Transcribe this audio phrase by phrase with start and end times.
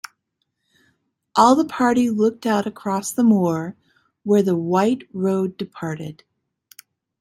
[1.35, 3.75] All the party looked out across the moor
[4.23, 6.23] where the white road departed.